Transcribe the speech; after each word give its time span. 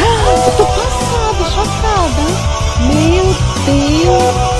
Eu 0.00 0.56
tô 0.56 0.64
passada, 0.66 1.44
chocada. 1.50 2.24
Meu 2.86 3.24
Deus. 3.64 4.58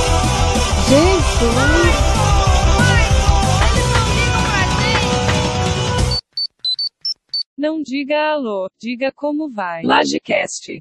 Jesus. 0.89 2.09
Não 7.57 7.83
diga 7.83 8.35
alô, 8.35 8.71
diga 8.81 9.11
como 9.13 9.51
vai. 9.51 9.83
Lagecast. 9.83 10.79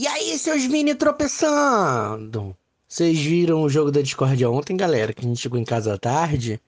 E 0.00 0.06
aí, 0.06 0.38
seus 0.38 0.64
mini 0.68 0.94
tropeçando? 0.94 2.56
Vocês 2.86 3.18
viram 3.18 3.62
o 3.62 3.68
jogo 3.68 3.90
da 3.90 4.00
Discordia 4.00 4.48
ontem, 4.48 4.76
galera? 4.76 5.12
Que 5.12 5.26
a 5.26 5.28
gente 5.28 5.40
chegou 5.40 5.58
em 5.58 5.64
casa 5.64 5.92
à 5.92 5.98
tarde? 5.98 6.60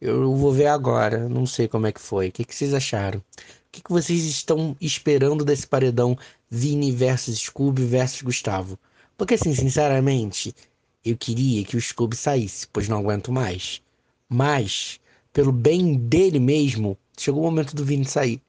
Eu 0.00 0.34
vou 0.34 0.50
ver 0.54 0.68
agora, 0.68 1.28
não 1.28 1.44
sei 1.44 1.68
como 1.68 1.86
é 1.86 1.92
que 1.92 2.00
foi. 2.00 2.28
O 2.28 2.32
que, 2.32 2.46
que 2.46 2.54
vocês 2.54 2.72
acharam? 2.72 3.18
O 3.18 3.22
que, 3.70 3.82
que 3.82 3.92
vocês 3.92 4.24
estão 4.24 4.74
esperando 4.80 5.44
desse 5.44 5.66
paredão 5.66 6.16
Vini 6.48 6.90
versus 6.90 7.38
Scooby 7.40 7.84
versus 7.84 8.22
Gustavo? 8.22 8.78
Porque, 9.18 9.34
assim, 9.34 9.54
sinceramente, 9.54 10.54
eu 11.04 11.14
queria 11.14 11.66
que 11.66 11.76
o 11.76 11.80
Scooby 11.82 12.16
saísse, 12.16 12.66
pois 12.72 12.88
não 12.88 13.00
aguento 13.00 13.30
mais. 13.30 13.82
Mas, 14.30 14.98
pelo 15.30 15.52
bem 15.52 15.94
dele 15.94 16.40
mesmo, 16.40 16.96
chegou 17.18 17.42
o 17.42 17.44
momento 17.44 17.76
do 17.76 17.84
Vini 17.84 18.06
sair. 18.06 18.40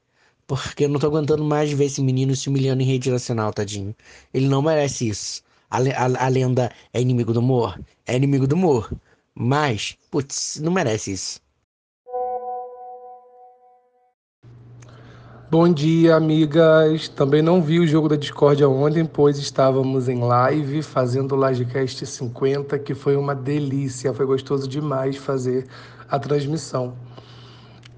Porque 0.50 0.86
eu 0.86 0.90
não 0.90 1.00
tô 1.00 1.06
aguentando 1.06 1.44
mais 1.44 1.72
ver 1.72 1.86
esse 1.86 2.02
menino 2.02 2.36
se 2.36 2.50
humilhando 2.50 2.82
em 2.82 2.86
rede 2.86 3.12
nacional, 3.12 3.54
tadinho. 3.54 3.96
Ele 4.34 4.48
não 4.48 4.64
merece 4.64 5.08
isso. 5.08 5.44
A, 5.70 5.78
a, 5.78 6.26
a 6.26 6.28
lenda 6.28 6.72
é 6.92 7.00
inimigo 7.00 7.32
do 7.32 7.40
humor? 7.40 7.80
É 8.08 8.16
inimigo 8.16 8.48
do 8.48 8.56
humor. 8.56 8.92
Mas, 9.36 9.96
putz, 10.10 10.60
não 10.60 10.72
merece 10.72 11.12
isso. 11.12 11.40
Bom 15.52 15.72
dia, 15.72 16.16
amigas. 16.16 17.08
Também 17.10 17.44
não 17.44 17.62
vi 17.62 17.80
o 17.80 17.86
jogo 17.86 18.10
da 18.10 18.16
Discordia 18.16 18.68
ontem, 18.68 19.06
pois 19.06 19.38
estávamos 19.38 20.10
em 20.10 20.20
live 20.20 20.82
fazendo 20.82 21.34
o 21.34 21.38
Lagecast 21.38 22.04
50, 22.04 22.80
que 22.80 22.96
foi 22.96 23.16
uma 23.16 23.36
delícia. 23.36 24.16
Foi 24.16 24.26
gostoso 24.26 24.68
demais 24.68 25.16
fazer 25.16 25.68
a 26.10 26.18
transmissão. 26.18 26.96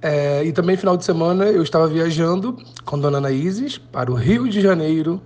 É, 0.02 0.44
e 0.44 0.52
também, 0.52 0.76
final 0.76 0.98
de 0.98 1.06
semana, 1.06 1.46
eu 1.46 1.62
estava 1.62 1.88
viajando 1.88 2.58
com 2.84 2.98
Dona 2.98 3.20
Ana 3.20 3.30
Isis 3.30 3.78
para 3.78 4.12
o 4.12 4.16
Rio 4.16 4.50
de 4.50 4.60
Janeiro. 4.60 5.22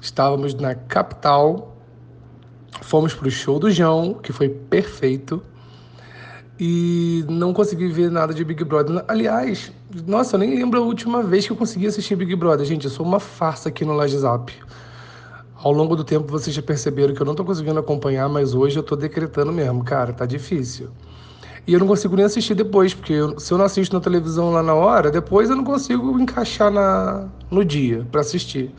Estávamos 0.00 0.52
na 0.54 0.74
capital. 0.74 1.76
Fomos 2.82 3.14
para 3.14 3.28
o 3.28 3.30
show 3.30 3.58
do 3.58 3.70
João, 3.70 4.14
que 4.14 4.32
foi 4.32 4.50
perfeito. 4.50 5.42
E 6.58 7.24
não 7.26 7.54
consegui 7.54 7.88
ver 7.88 8.10
nada 8.10 8.34
de 8.34 8.44
Big 8.44 8.62
Brother. 8.64 9.02
Aliás, 9.08 9.72
nossa, 10.06 10.36
eu 10.36 10.40
nem 10.40 10.54
lembro 10.54 10.78
a 10.78 10.82
última 10.82 11.22
vez 11.22 11.46
que 11.46 11.52
eu 11.52 11.56
consegui 11.56 11.86
assistir 11.86 12.16
Big 12.16 12.36
Brother. 12.36 12.66
Gente, 12.66 12.84
eu 12.84 12.90
sou 12.90 13.06
uma 13.06 13.18
farsa 13.18 13.70
aqui 13.70 13.82
no 13.82 13.94
Lagezap. 13.94 14.52
Ao 15.56 15.72
longo 15.72 15.96
do 15.96 16.04
tempo 16.04 16.30
vocês 16.30 16.54
já 16.54 16.60
perceberam 16.60 17.14
que 17.14 17.20
eu 17.20 17.24
não 17.24 17.32
estou 17.32 17.46
conseguindo 17.46 17.80
acompanhar, 17.80 18.28
mas 18.28 18.52
hoje 18.52 18.78
eu 18.78 18.82
estou 18.82 18.96
decretando 18.96 19.50
mesmo. 19.50 19.82
Cara, 19.82 20.12
tá 20.12 20.26
difícil. 20.26 20.90
E 21.66 21.74
eu 21.74 21.80
não 21.80 21.86
consigo 21.86 22.16
nem 22.16 22.24
assistir 22.24 22.54
depois, 22.54 22.94
porque 22.94 23.12
eu, 23.12 23.38
se 23.38 23.52
eu 23.52 23.58
não 23.58 23.64
assisto 23.64 23.94
na 23.94 24.00
televisão 24.00 24.50
lá 24.50 24.62
na 24.62 24.74
hora, 24.74 25.10
depois 25.10 25.50
eu 25.50 25.56
não 25.56 25.64
consigo 25.64 26.18
encaixar 26.18 26.70
na, 26.70 27.28
no 27.50 27.64
dia 27.64 28.06
para 28.10 28.20
assistir. 28.20 28.74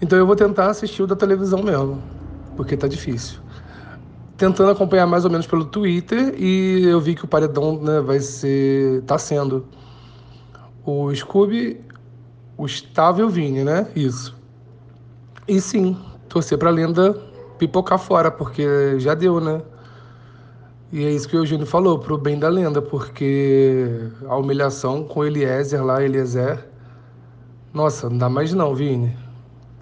Então 0.00 0.18
eu 0.18 0.26
vou 0.26 0.36
tentar 0.36 0.68
assistir 0.70 1.02
o 1.02 1.06
da 1.06 1.16
televisão 1.16 1.62
mesmo, 1.62 2.02
porque 2.56 2.76
tá 2.76 2.86
difícil. 2.86 3.40
Tentando 4.36 4.70
acompanhar 4.70 5.06
mais 5.06 5.24
ou 5.24 5.30
menos 5.30 5.46
pelo 5.46 5.64
Twitter 5.64 6.34
e 6.38 6.84
eu 6.84 7.00
vi 7.00 7.14
que 7.14 7.24
o 7.24 7.28
paredão 7.28 7.80
né, 7.80 8.00
vai 8.00 8.20
ser. 8.20 9.02
tá 9.02 9.18
sendo 9.18 9.66
o 10.84 11.14
Scooby, 11.14 11.80
o 12.56 12.62
Gustavo 12.62 13.20
e 13.20 13.24
o 13.24 13.28
Vini, 13.28 13.64
né? 13.64 13.90
Isso. 13.94 14.36
E 15.46 15.60
sim, 15.60 15.96
torcer 16.28 16.56
pra 16.56 16.70
lenda 16.70 17.14
pipocar 17.58 17.98
fora, 17.98 18.30
porque 18.30 18.98
já 18.98 19.14
deu, 19.14 19.40
né? 19.40 19.60
E 20.90 21.04
é 21.04 21.10
isso 21.10 21.28
que 21.28 21.36
o 21.36 21.40
Eugênio 21.40 21.66
falou, 21.66 21.98
pro 21.98 22.16
bem 22.16 22.38
da 22.38 22.48
lenda, 22.48 22.80
porque 22.80 24.10
a 24.26 24.36
humilhação 24.36 25.04
com 25.04 25.22
Eliezer 25.22 25.84
lá, 25.84 26.02
Eliezer, 26.02 26.66
nossa, 27.74 28.08
não 28.08 28.16
dá 28.16 28.28
mais 28.30 28.54
não, 28.54 28.74
Vini. 28.74 29.14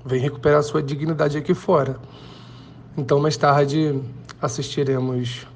Vem 0.04 0.20
recuperar 0.20 0.62
sua 0.64 0.82
dignidade 0.82 1.38
aqui 1.38 1.54
fora. 1.54 2.00
Então, 2.96 3.20
mais 3.20 3.36
tarde, 3.36 4.02
assistiremos 4.42 5.46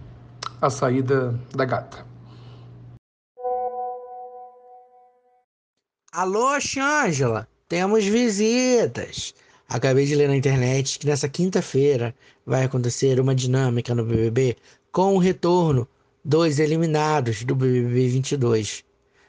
a 0.62 0.70
saída 0.70 1.34
da 1.52 1.64
gata. 1.64 2.06
Alô, 6.12 6.60
Xângela, 6.60 7.48
temos 7.68 8.04
visitas. 8.04 9.34
Acabei 9.68 10.06
de 10.06 10.14
ler 10.14 10.28
na 10.28 10.36
internet 10.36 10.98
que 10.98 11.06
nessa 11.06 11.28
quinta-feira 11.28 12.14
vai 12.46 12.64
acontecer 12.64 13.18
uma 13.20 13.34
dinâmica 13.34 13.94
no 13.94 14.04
BBB 14.04 14.56
com 14.92 15.14
o 15.14 15.18
retorno 15.18 15.86
dos 16.24 16.58
eliminados 16.58 17.44
do 17.44 17.54
BBB 17.54 18.08
22. 18.08 18.84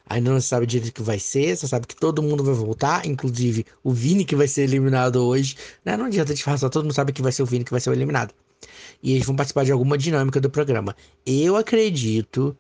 Ainda 0.06 0.32
não 0.32 0.42
sabe 0.42 0.66
direito 0.66 0.90
o 0.90 0.94
que 0.94 1.02
vai 1.02 1.20
ser, 1.20 1.56
só 1.56 1.68
sabe 1.68 1.88
que 1.88 1.96
todo 1.96 2.22
mundo 2.22 2.44
vai 2.44 2.54
voltar, 2.54 3.06
inclusive 3.06 3.66
o 3.82 3.92
Vini 3.94 4.26
que 4.26 4.36
vai 4.36 4.48
ser 4.48 4.64
eliminado 4.64 5.26
hoje. 5.26 5.56
Né? 5.86 5.96
Não 5.96 6.06
adianta 6.06 6.34
disfarçar, 6.34 6.70
todo 6.70 6.84
mundo 6.84 6.94
sabe 6.94 7.14
que 7.14 7.22
vai 7.22 7.32
ser 7.32 7.44
o 7.44 7.46
Vini 7.46 7.64
que 7.64 7.72
vai 7.72 7.80
ser 7.80 7.92
eliminado. 7.92 8.34
E 9.02 9.14
eles 9.14 9.26
vão 9.26 9.36
participar 9.36 9.64
de 9.64 9.72
alguma 9.72 9.98
dinâmica 9.98 10.42
do 10.42 10.50
programa. 10.50 10.96
Eu 11.26 11.56
acredito 11.56 12.58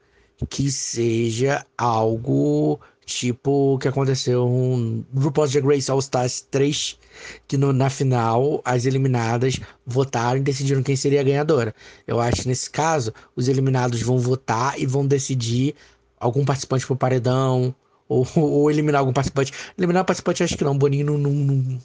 que 0.49 0.71
seja 0.71 1.65
algo 1.77 2.79
tipo 3.13 3.75
o 3.75 3.77
que 3.77 3.87
aconteceu 3.87 4.47
no 4.47 5.21
RuPaul's 5.21 5.51
Drag 5.51 5.65
Race 5.65 5.89
All 5.91 5.99
Stars 5.99 6.41
3, 6.51 6.97
que 7.47 7.57
no, 7.57 7.71
na 7.73 7.89
final 7.89 8.61
as 8.65 8.85
eliminadas 8.85 9.59
votaram 9.85 10.39
e 10.39 10.43
decidiram 10.43 10.83
quem 10.83 10.95
seria 10.95 11.21
a 11.21 11.23
ganhadora. 11.23 11.73
Eu 12.07 12.19
acho 12.19 12.43
que 12.43 12.47
nesse 12.47 12.69
caso 12.69 13.13
os 13.35 13.47
eliminados 13.47 14.01
vão 14.01 14.17
votar 14.17 14.79
e 14.79 14.85
vão 14.85 15.05
decidir 15.05 15.75
algum 16.19 16.45
participante 16.45 16.85
pro 16.85 16.95
paredão 16.95 17.75
ou, 18.07 18.27
ou 18.35 18.69
eliminar 18.69 18.99
algum 18.99 19.13
participante. 19.13 19.51
Eliminar 19.77 20.03
o 20.03 20.05
participante 20.05 20.43
acho 20.43 20.57
que 20.57 20.63
não, 20.63 20.77
Boninho 20.77 21.05
não, 21.05 21.17
não, 21.17 21.79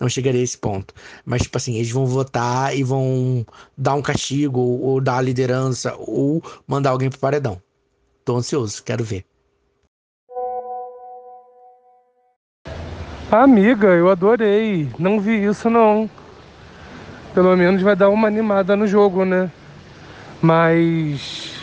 não, 0.00 0.08
chegaria 0.08 0.40
a 0.40 0.44
esse 0.44 0.58
ponto. 0.58 0.92
Mas, 1.24 1.42
tipo 1.42 1.56
assim, 1.56 1.76
eles 1.76 1.90
vão 1.90 2.06
votar 2.06 2.76
e 2.76 2.82
vão 2.82 3.46
dar 3.76 3.94
um 3.94 4.02
castigo 4.02 4.60
ou, 4.60 4.80
ou 4.82 5.00
dar 5.00 5.18
a 5.18 5.22
liderança 5.22 5.94
ou 5.98 6.42
mandar 6.66 6.90
alguém 6.90 7.08
pro 7.08 7.18
paredão. 7.18 7.62
Tô 8.24 8.36
ansioso, 8.36 8.82
quero 8.82 9.04
ver. 9.04 9.24
Amiga, 13.30 13.88
eu 13.88 14.08
adorei. 14.08 14.88
Não 14.98 15.20
vi 15.20 15.44
isso 15.44 15.68
não. 15.68 16.08
Pelo 17.34 17.54
menos 17.56 17.82
vai 17.82 17.94
dar 17.94 18.08
uma 18.08 18.26
animada 18.26 18.74
no 18.74 18.86
jogo, 18.86 19.24
né? 19.26 19.50
Mas 20.40 21.58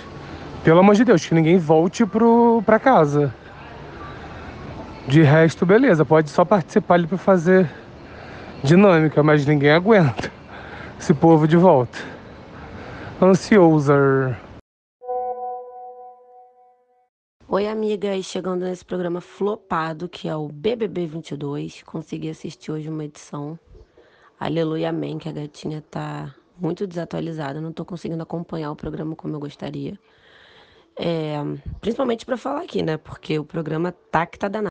pelo 0.64 0.80
amor 0.80 0.94
de 0.94 1.04
Deus, 1.04 1.26
que 1.26 1.34
ninguém 1.34 1.58
volte 1.58 2.06
pro, 2.06 2.62
pra 2.66 2.78
casa. 2.78 3.34
De 5.08 5.24
resto, 5.24 5.66
beleza, 5.66 6.06
pode 6.06 6.30
só 6.30 6.46
participar 6.46 6.96
ali 6.96 7.08
pra 7.08 7.18
fazer 7.18 7.68
dinâmica, 8.64 9.24
mas 9.24 9.46
ninguém 9.46 9.72
aguenta 9.72 10.32
esse 11.00 11.14
povo 11.16 11.48
de 11.48 11.58
volta. 11.58 11.98
Ansioso. 13.20 13.94
Oi, 17.48 17.68
amigas, 17.68 18.26
chegando 18.26 18.66
nesse 18.66 18.84
programa 18.84 19.22
flopado 19.22 20.10
que 20.10 20.28
é 20.28 20.36
o 20.36 20.48
BBB 20.48 21.06
22. 21.06 21.84
Consegui 21.84 22.28
assistir 22.28 22.72
hoje 22.72 22.90
uma 22.90 23.06
edição. 23.06 23.60
Aleluia, 24.40 24.90
amém, 24.90 25.20
que 25.20 25.30
a 25.30 25.32
gatinha 25.32 25.80
tá 25.80 26.34
muito 26.58 26.88
desatualizada. 26.88 27.62
Não 27.62 27.72
tô 27.72 27.86
conseguindo 27.86 28.24
acompanhar 28.24 28.72
o 28.72 28.76
programa 28.76 29.16
como 29.16 29.36
eu 29.36 29.40
gostaria. 29.40 30.00
É, 30.96 31.36
principalmente 31.80 32.26
para 32.26 32.36
falar 32.36 32.64
aqui, 32.64 32.82
né? 32.82 32.98
Porque 32.98 33.38
o 33.38 33.46
programa 33.46 33.92
tá 33.92 34.26
que 34.26 34.40
tá 34.40 34.48
danado. 34.48 34.70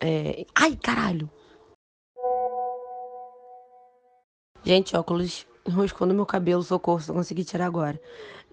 É... 0.00 0.46
Ai, 0.54 0.74
caralho! 0.76 1.30
Gente, 4.64 4.96
óculos 4.96 5.46
enroscou 5.68 6.06
no 6.06 6.14
meu 6.14 6.24
cabelo, 6.24 6.62
socorro, 6.62 7.00
só 7.00 7.12
consegui 7.12 7.44
tirar 7.44 7.66
agora. 7.66 8.00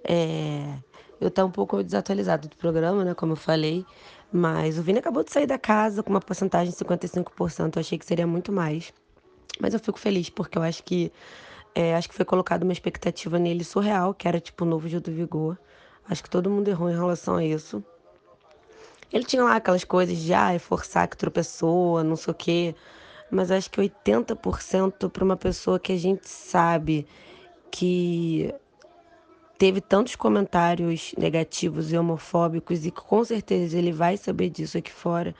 É... 0.04 0.78
Eu 1.20 1.32
tô 1.32 1.46
um 1.46 1.52
pouco 1.52 1.82
desatualizado 1.84 2.48
do 2.48 2.56
programa, 2.58 3.04
né? 3.06 3.14
Como 3.14 3.34
eu 3.34 3.38
falei. 3.38 3.86
Mas 4.32 4.78
o 4.78 4.84
Vini 4.84 5.00
acabou 5.00 5.24
de 5.24 5.32
sair 5.32 5.46
da 5.48 5.58
casa 5.58 6.04
com 6.04 6.10
uma 6.10 6.20
porcentagem 6.20 6.74
de 6.74 6.78
55%. 6.78 7.76
Eu 7.76 7.80
achei 7.80 7.98
que 7.98 8.06
seria 8.06 8.28
muito 8.28 8.52
mais. 8.52 8.92
Mas 9.60 9.74
eu 9.74 9.80
fico 9.80 10.00
feliz, 10.00 10.30
porque 10.30 10.58
eu 10.58 10.64
acho 10.64 10.84
que 10.84 11.12
é, 11.76 11.96
acho 11.96 12.10
que 12.10 12.16
foi 12.16 12.26
colocada 12.26 12.64
uma 12.64 12.74
expectativa 12.74 13.40
nele 13.40 13.64
surreal, 13.64 14.14
que 14.14 14.28
era 14.28 14.40
tipo 14.40 14.64
o 14.64 14.68
novo 14.68 14.88
Gil 14.88 15.02
do 15.02 15.12
Vigor. 15.12 15.58
Acho 16.08 16.24
que 16.24 16.30
todo 16.30 16.50
mundo 16.50 16.68
errou 16.68 16.90
em 16.90 16.96
relação 16.96 17.36
a 17.38 17.46
isso. 17.46 17.84
Ele 19.12 19.24
tinha 19.24 19.44
lá 19.44 19.56
aquelas 19.56 19.84
coisas 19.84 20.18
de 20.18 20.34
ah, 20.34 20.54
é 20.54 20.60
forçar 20.60 21.08
que 21.08 21.18
tropeçou, 21.18 22.04
não 22.04 22.16
sei 22.16 22.32
o 22.32 22.36
quê. 22.36 22.76
mas 23.32 23.52
acho 23.52 23.70
que 23.72 23.82
80% 23.82 25.10
para 25.10 25.24
uma 25.24 25.38
pessoa 25.38 25.80
que 25.80 25.92
a 25.94 25.98
gente 25.98 26.28
sabe 26.30 27.08
que 27.72 28.54
teve 29.58 29.82
tantos 29.82 30.16
comentários 30.16 31.14
negativos 31.18 31.92
e 31.92 31.98
homofóbicos 31.98 32.86
e 32.86 32.92
com 32.92 33.24
certeza 33.24 33.78
ele 33.78 33.92
vai 33.92 34.18
saber 34.18 34.50
disso 34.50 34.78
aqui 34.78 34.92
fora. 34.92 35.36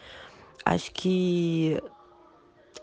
Acho 0.66 0.92
que 0.92 1.78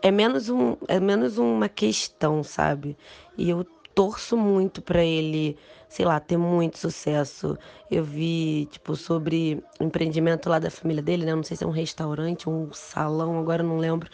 é 0.01 0.11
menos 0.11 0.49
um 0.49 0.77
é 0.87 0.99
menos 0.99 1.37
uma 1.37 1.69
questão, 1.69 2.43
sabe? 2.43 2.97
E 3.37 3.49
eu 3.49 3.65
torço 3.93 4.37
muito 4.37 4.81
para 4.81 5.03
ele, 5.03 5.57
sei 5.89 6.05
lá, 6.05 6.19
ter 6.19 6.37
muito 6.37 6.77
sucesso. 6.77 7.57
Eu 7.89 8.03
vi, 8.03 8.67
tipo, 8.71 8.95
sobre 8.95 9.63
o 9.79 9.83
empreendimento 9.83 10.49
lá 10.49 10.59
da 10.59 10.71
família 10.71 11.01
dele, 11.03 11.25
né? 11.25 11.35
Não 11.35 11.43
sei 11.43 11.57
se 11.57 11.63
é 11.63 11.67
um 11.67 11.71
restaurante, 11.71 12.49
um 12.49 12.71
salão, 12.73 13.39
agora 13.39 13.63
não 13.63 13.77
lembro. 13.77 14.09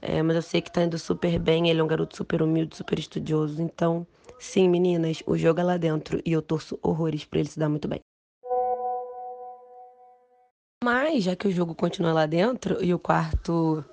É, 0.00 0.22
mas 0.22 0.36
eu 0.36 0.42
sei 0.42 0.60
que 0.60 0.72
tá 0.72 0.82
indo 0.82 0.98
super 0.98 1.38
bem. 1.38 1.68
Ele 1.68 1.80
é 1.80 1.84
um 1.84 1.86
garoto 1.86 2.16
super 2.16 2.42
humilde, 2.42 2.76
super 2.76 2.98
estudioso. 2.98 3.62
Então, 3.62 4.06
sim, 4.42 4.68
meninas, 4.68 5.22
o 5.26 5.36
jogo 5.36 5.60
é 5.60 5.64
lá 5.64 5.76
dentro 5.76 6.20
e 6.24 6.32
eu 6.32 6.42
torço 6.42 6.78
horrores 6.82 7.24
para 7.24 7.38
ele 7.40 7.48
se 7.48 7.58
dar 7.58 7.68
muito 7.68 7.86
bem. 7.86 8.00
Mas, 10.82 11.24
já 11.24 11.36
que 11.36 11.46
o 11.46 11.52
jogo 11.52 11.74
continua 11.74 12.12
lá 12.12 12.26
dentro 12.26 12.82
e 12.82 12.92
o 12.92 12.98
quarto 12.98 13.84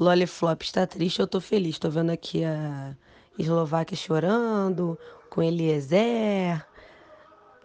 Loliflop 0.00 0.62
está 0.62 0.86
triste, 0.86 1.20
eu 1.20 1.26
tô 1.26 1.38
feliz. 1.38 1.78
Tô 1.78 1.90
vendo 1.90 2.10
aqui 2.10 2.44
a 2.44 2.96
Eslováquia 3.38 3.96
chorando, 3.96 4.98
com 5.28 5.42
Eliezer. 5.42 6.64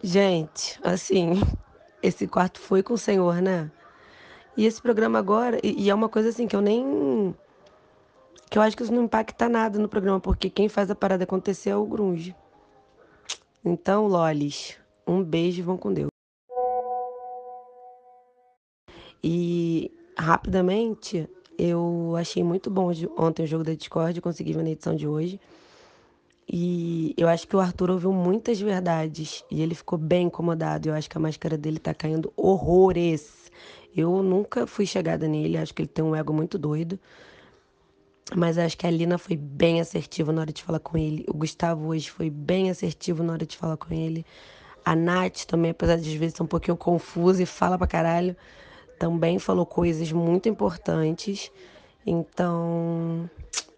Gente, 0.02 0.78
assim, 0.82 1.40
esse 2.02 2.26
quarto 2.26 2.60
foi 2.60 2.82
com 2.82 2.94
o 2.94 2.98
Senhor, 2.98 3.40
né? 3.40 3.70
E 4.56 4.66
esse 4.66 4.80
programa 4.80 5.18
agora, 5.18 5.58
e, 5.62 5.84
e, 5.84 5.90
é 5.90 5.94
uma 5.94 6.08
coisa 6.08 6.28
assim 6.28 6.46
que 6.46 6.54
eu 6.54 6.60
nem. 6.60 7.34
Que 8.54 8.58
eu 8.58 8.62
acho 8.62 8.76
que 8.76 8.84
isso 8.84 8.94
não 8.94 9.02
impacta 9.02 9.48
nada 9.48 9.80
no 9.80 9.88
programa, 9.88 10.20
porque 10.20 10.48
quem 10.48 10.68
faz 10.68 10.88
a 10.88 10.94
parada 10.94 11.24
acontecer 11.24 11.70
é 11.70 11.76
o 11.76 11.84
Grunge. 11.84 12.36
Então, 13.64 14.06
Lolis, 14.06 14.78
um 15.04 15.24
beijo 15.24 15.58
e 15.58 15.62
vão 15.64 15.76
com 15.76 15.92
Deus. 15.92 16.06
E 19.24 19.90
rapidamente, 20.16 21.28
eu 21.58 22.14
achei 22.16 22.44
muito 22.44 22.70
bom 22.70 22.92
ontem 23.18 23.42
o 23.42 23.46
jogo 23.48 23.64
da 23.64 23.74
Discord, 23.74 24.20
consegui 24.20 24.52
ver 24.52 24.62
na 24.62 24.70
edição 24.70 24.94
de 24.94 25.08
hoje. 25.08 25.40
E 26.48 27.12
eu 27.16 27.26
acho 27.26 27.48
que 27.48 27.56
o 27.56 27.60
Arthur 27.60 27.90
ouviu 27.90 28.12
muitas 28.12 28.60
verdades 28.60 29.44
e 29.50 29.62
ele 29.62 29.74
ficou 29.74 29.98
bem 29.98 30.28
incomodado. 30.28 30.88
Eu 30.88 30.94
acho 30.94 31.10
que 31.10 31.18
a 31.18 31.20
máscara 31.20 31.58
dele 31.58 31.80
tá 31.80 31.92
caindo 31.92 32.32
horrores. 32.36 33.50
Eu 33.96 34.22
nunca 34.22 34.64
fui 34.64 34.86
chegada 34.86 35.26
nele, 35.26 35.58
acho 35.58 35.74
que 35.74 35.82
ele 35.82 35.88
tem 35.88 36.04
um 36.04 36.14
ego 36.14 36.32
muito 36.32 36.56
doido. 36.56 37.00
Mas 38.34 38.56
acho 38.56 38.78
que 38.78 38.86
a 38.86 38.90
Lina 38.90 39.18
foi 39.18 39.36
bem 39.36 39.80
assertiva 39.80 40.32
na 40.32 40.42
hora 40.42 40.52
de 40.52 40.62
falar 40.62 40.78
com 40.78 40.96
ele. 40.96 41.24
O 41.28 41.34
Gustavo 41.34 41.88
hoje 41.88 42.10
foi 42.10 42.30
bem 42.30 42.70
assertivo 42.70 43.22
na 43.22 43.32
hora 43.34 43.44
de 43.44 43.56
falar 43.56 43.76
com 43.76 43.92
ele. 43.92 44.24
A 44.84 44.94
Nath 44.94 45.44
também, 45.46 45.72
apesar 45.72 45.96
de 45.96 46.08
às 46.08 46.14
vezes 46.14 46.36
ser 46.36 46.42
um 46.42 46.46
pouquinho 46.46 46.76
confusa 46.76 47.42
e 47.42 47.46
fala 47.46 47.76
pra 47.76 47.86
caralho, 47.86 48.36
também 48.98 49.38
falou 49.38 49.66
coisas 49.66 50.10
muito 50.12 50.48
importantes. 50.48 51.50
Então, 52.06 53.28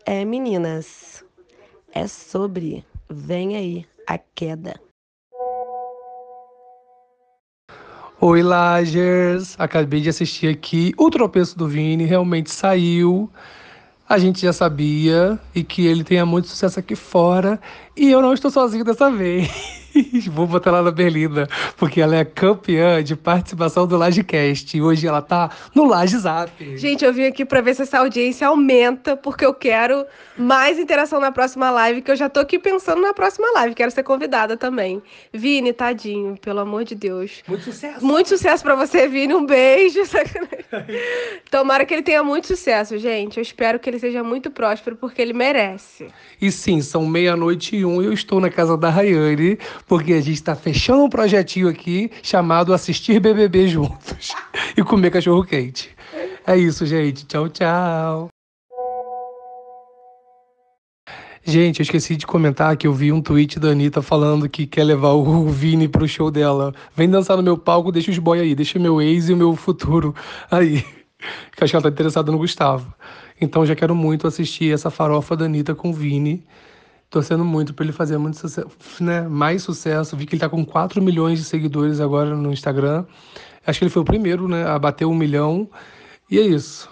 é, 0.04 0.25
meninas, 0.25 1.25
é 1.92 2.06
sobre 2.06 2.84
Vem 3.08 3.56
aí 3.56 3.87
a 4.06 4.19
queda. 4.19 4.75
Oi, 8.20 8.42
Lagers! 8.42 9.54
Acabei 9.58 10.00
de 10.00 10.08
assistir 10.08 10.49
aqui. 10.49 10.92
O 10.99 11.08
tropeço 11.08 11.56
do 11.56 11.69
Vini 11.69 12.04
realmente 12.04 12.50
saiu. 12.50 13.31
A 14.08 14.18
gente 14.18 14.40
já 14.40 14.52
sabia 14.52 15.38
e 15.54 15.64
que 15.64 15.84
ele 15.84 16.04
tenha 16.04 16.24
muito 16.24 16.48
sucesso 16.48 16.78
aqui 16.78 16.94
fora. 16.94 17.60
E 17.96 18.10
eu 18.10 18.22
não 18.22 18.32
estou 18.32 18.50
sozinho 18.50 18.84
dessa 18.84 19.10
vez. 19.10 19.50
Vou 20.31 20.46
botar 20.46 20.70
ela 20.70 20.82
na 20.82 20.90
Berlinda, 20.90 21.48
porque 21.76 22.00
ela 22.00 22.16
é 22.16 22.25
campeã 22.25 23.02
de 23.02 23.16
participação 23.16 23.87
do 23.87 23.96
Lagecast. 23.96 24.76
E 24.76 24.82
hoje 24.82 25.06
ela 25.06 25.22
tá 25.22 25.50
no 25.75 25.84
Laje 25.84 26.19
Zap. 26.19 26.76
Gente, 26.76 27.04
eu 27.04 27.12
vim 27.12 27.25
aqui 27.25 27.44
pra 27.44 27.60
ver 27.60 27.75
se 27.75 27.82
essa 27.82 27.98
audiência 27.98 28.46
aumenta, 28.46 29.16
porque 29.16 29.44
eu 29.44 29.54
quero 29.54 30.04
mais 30.37 30.78
interação 30.78 31.20
na 31.20 31.32
próxima 31.32 31.70
live, 31.70 32.02
que 32.02 32.10
eu 32.10 32.16
já 32.16 32.28
tô 32.28 32.40
aqui 32.40 32.58
pensando 32.58 33.00
na 33.00 33.14
próxima 33.14 33.50
live. 33.52 33.75
Quero 33.75 33.90
ser 33.90 34.02
convidada 34.02 34.56
também. 34.56 35.02
Vini, 35.32 35.72
tadinho, 35.72 36.37
pelo 36.38 36.60
amor 36.60 36.84
de 36.84 36.94
Deus. 36.94 37.42
Muito 37.46 37.64
sucesso. 37.64 38.04
Muito 38.04 38.28
sucesso 38.28 38.62
pra 38.62 38.75
você, 38.75 39.08
Vini. 39.08 39.34
Um 39.34 39.46
beijo. 39.46 40.00
Tomara 41.50 41.84
que 41.84 41.94
ele 41.94 42.02
tenha 42.02 42.22
muito 42.22 42.46
sucesso, 42.46 42.99
gente. 42.99 43.38
Eu 43.38 43.42
espero 43.42 43.78
que 43.78 43.88
ele 43.88 43.99
seja 43.99 44.22
muito 44.22 44.50
próspero, 44.50 44.96
porque 44.96 45.20
ele 45.22 45.32
merece. 45.32 46.08
E 46.40 46.50
sim, 46.50 46.81
são 46.81 47.06
meia-noite 47.06 47.76
e 47.76 47.84
um 47.84 48.02
e 48.02 48.06
eu 48.06 48.12
estou 48.12 48.40
na 48.40 48.50
casa 48.50 48.76
da 48.76 48.90
Rayane 48.90 49.58
porque 49.86 50.12
a 50.12 50.20
gente 50.20 50.34
está 50.34 50.54
fechando 50.54 51.04
um 51.04 51.08
projetinho 51.08 51.68
aqui 51.68 52.10
chamado 52.22 52.74
Assistir 52.74 53.20
BBB 53.20 53.68
Juntos 53.68 54.34
e 54.76 54.82
comer 54.82 55.10
cachorro 55.10 55.44
quente. 55.44 55.90
É 56.46 56.56
isso, 56.56 56.84
gente. 56.86 57.26
Tchau, 57.26 57.48
tchau. 57.48 58.28
Gente, 61.48 61.78
eu 61.78 61.84
esqueci 61.84 62.16
de 62.16 62.26
comentar 62.26 62.76
que 62.76 62.88
eu 62.88 62.92
vi 62.92 63.12
um 63.12 63.22
tweet 63.22 63.60
da 63.60 63.68
Anitta 63.68 64.02
falando 64.02 64.48
que 64.48 64.66
quer 64.66 64.82
levar 64.82 65.12
o 65.12 65.46
Vini 65.48 65.86
pro 65.86 66.08
show 66.08 66.28
dela. 66.28 66.74
Vem 66.96 67.08
dançar 67.08 67.36
no 67.36 67.42
meu 67.42 67.56
palco, 67.56 67.92
deixa 67.92 68.10
os 68.10 68.18
boy 68.18 68.40
aí, 68.40 68.52
deixa 68.52 68.80
meu 68.80 69.00
ex 69.00 69.28
e 69.28 69.32
o 69.32 69.36
meu 69.36 69.54
futuro 69.54 70.14
aí. 70.50 70.84
Que 71.56 71.64
acho 71.64 71.72
que 71.72 71.76
ela 71.76 71.82
tá 71.82 71.88
interessada 71.88 72.30
no 72.30 72.36
Gustavo. 72.36 72.94
Então 73.40 73.64
já 73.64 73.74
quero 73.74 73.94
muito 73.94 74.26
assistir 74.26 74.72
essa 74.72 74.90
farofa 74.90 75.34
da 75.34 75.46
Anitta 75.46 75.74
com 75.74 75.88
o 75.88 75.92
Vini 75.92 76.44
torcendo 77.16 77.46
muito 77.46 77.72
para 77.72 77.86
ele 77.86 77.94
fazer 77.94 78.18
muito 78.18 78.36
sucesso, 78.36 78.68
né? 79.00 79.22
mais 79.22 79.62
sucesso. 79.62 80.14
Vi 80.14 80.26
que 80.26 80.34
ele 80.34 80.36
está 80.36 80.50
com 80.50 80.62
4 80.62 81.00
milhões 81.00 81.38
de 81.38 81.46
seguidores 81.46 81.98
agora 81.98 82.36
no 82.36 82.52
Instagram. 82.52 83.06
Acho 83.66 83.78
que 83.78 83.86
ele 83.86 83.90
foi 83.90 84.02
o 84.02 84.04
primeiro 84.04 84.46
né, 84.46 84.66
a 84.66 84.78
bater 84.78 85.06
um 85.06 85.14
milhão. 85.14 85.66
E 86.30 86.38
é 86.38 86.42
isso. 86.42 86.90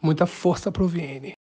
Muita 0.00 0.26
força 0.26 0.70
pro 0.70 0.86
Vini. 0.86 1.32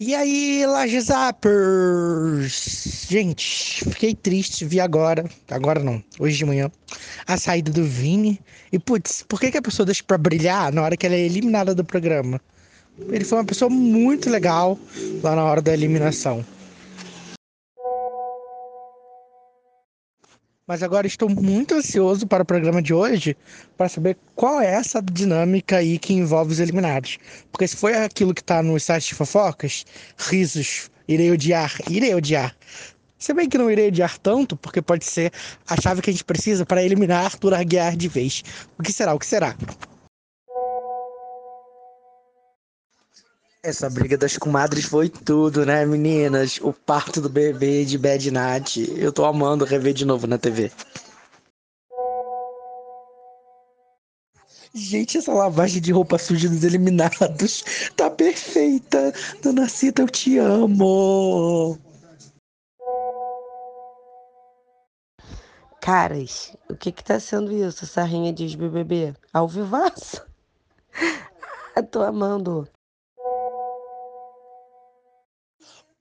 E 0.00 0.14
aí, 0.14 0.64
Laje 0.64 0.98
Zappers? 0.98 3.06
Gente, 3.10 3.84
fiquei 3.90 4.14
triste, 4.14 4.64
vi 4.64 4.80
agora, 4.80 5.28
agora 5.50 5.80
não, 5.80 6.02
hoje 6.18 6.38
de 6.38 6.46
manhã, 6.46 6.70
a 7.26 7.36
saída 7.36 7.70
do 7.70 7.84
Vini. 7.84 8.40
E 8.72 8.78
putz, 8.78 9.22
por 9.28 9.38
que, 9.38 9.50
que 9.50 9.58
a 9.58 9.62
pessoa 9.62 9.84
deixa 9.84 10.02
pra 10.02 10.16
brilhar 10.16 10.72
na 10.72 10.80
hora 10.80 10.96
que 10.96 11.04
ela 11.04 11.14
é 11.14 11.20
eliminada 11.20 11.74
do 11.74 11.84
programa? 11.84 12.40
Ele 13.08 13.24
foi 13.24 13.38
uma 13.38 13.44
pessoa 13.44 13.70
muito 13.70 14.28
legal 14.28 14.78
lá 15.22 15.34
na 15.34 15.44
hora 15.44 15.62
da 15.62 15.72
eliminação. 15.72 16.44
Mas 20.70 20.84
agora 20.84 21.04
estou 21.04 21.28
muito 21.28 21.74
ansioso 21.74 22.28
para 22.28 22.44
o 22.44 22.46
programa 22.46 22.80
de 22.80 22.94
hoje 22.94 23.36
para 23.76 23.88
saber 23.88 24.16
qual 24.36 24.60
é 24.60 24.66
essa 24.66 25.02
dinâmica 25.02 25.78
aí 25.78 25.98
que 25.98 26.12
envolve 26.12 26.52
os 26.52 26.60
eliminados. 26.60 27.18
Porque 27.50 27.66
se 27.66 27.74
foi 27.74 27.96
aquilo 27.96 28.32
que 28.32 28.40
está 28.40 28.62
no 28.62 28.78
site 28.78 29.08
de 29.08 29.14
fofocas, 29.16 29.84
risos, 30.16 30.88
irei 31.08 31.32
odiar, 31.32 31.76
irei 31.90 32.14
odiar. 32.14 32.56
Se 33.18 33.34
bem 33.34 33.48
que 33.48 33.58
não 33.58 33.68
irei 33.68 33.88
odiar 33.88 34.16
tanto, 34.18 34.56
porque 34.56 34.80
pode 34.80 35.04
ser 35.04 35.32
a 35.66 35.78
chave 35.80 36.00
que 36.02 36.10
a 36.10 36.12
gente 36.12 36.24
precisa 36.24 36.64
para 36.64 36.84
eliminar 36.84 37.24
Arthur 37.24 37.52
Aguiar 37.52 37.96
de 37.96 38.06
vez. 38.06 38.44
O 38.78 38.82
que 38.84 38.92
será? 38.92 39.12
O 39.12 39.18
que 39.18 39.26
será? 39.26 39.56
Essa 43.62 43.90
briga 43.90 44.16
das 44.16 44.38
comadres 44.38 44.86
foi 44.86 45.10
tudo, 45.10 45.66
né, 45.66 45.84
meninas? 45.84 46.58
O 46.62 46.72
parto 46.72 47.20
do 47.20 47.28
bebê 47.28 47.84
de 47.84 47.98
Bad 47.98 48.30
Nat. 48.30 48.78
Eu 48.96 49.12
tô 49.12 49.22
amando 49.26 49.66
rever 49.66 49.92
de 49.92 50.06
novo 50.06 50.26
na 50.26 50.38
TV. 50.38 50.72
Gente, 54.72 55.18
essa 55.18 55.34
lavagem 55.34 55.82
de 55.82 55.92
roupa 55.92 56.16
suja 56.16 56.48
dos 56.48 56.64
eliminados 56.64 57.62
tá 57.94 58.08
perfeita. 58.08 59.12
Dona 59.42 59.68
Cita, 59.68 60.00
eu 60.00 60.08
te 60.08 60.38
amo. 60.38 61.78
Caras, 65.82 66.56
o 66.70 66.74
que 66.74 66.92
que 66.92 67.04
tá 67.04 67.20
sendo 67.20 67.52
isso, 67.52 67.84
essa 67.84 68.04
rinha 68.04 68.32
de 68.32 68.56
BBB? 68.56 69.14
Ao 69.34 69.46
vivaço? 69.46 70.26
Tô 71.90 72.00
amando. 72.00 72.66